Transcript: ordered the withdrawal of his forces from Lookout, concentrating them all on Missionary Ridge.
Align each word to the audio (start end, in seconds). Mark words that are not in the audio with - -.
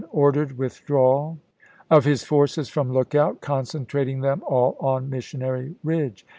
ordered 0.09 0.49
the 0.49 0.55
withdrawal 0.55 1.37
of 1.87 2.05
his 2.05 2.23
forces 2.23 2.67
from 2.69 2.91
Lookout, 2.91 3.39
concentrating 3.39 4.21
them 4.21 4.41
all 4.47 4.75
on 4.79 5.11
Missionary 5.11 5.75
Ridge. 5.83 6.25